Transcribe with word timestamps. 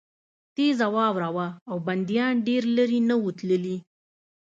تېزه 0.55 0.87
واوره 0.95 1.29
وه 1.35 1.47
او 1.69 1.75
بندیان 1.87 2.33
ډېر 2.47 2.63
لېرې 2.75 2.99
نه 3.09 3.15
وو 3.21 3.29
تللي 3.39 3.77